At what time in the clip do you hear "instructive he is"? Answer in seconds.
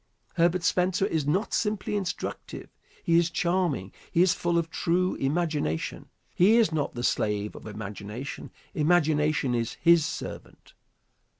1.95-3.29